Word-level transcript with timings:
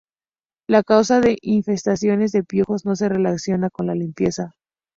La 0.67 0.81
causa 0.81 1.19
de 1.19 1.37
infestaciones 1.43 2.31
de 2.31 2.43
piojos 2.43 2.85
no 2.87 2.95
se 2.95 3.07
relaciona 3.07 3.69
con 3.69 3.85
la 3.85 3.93
limpieza. 3.93 4.55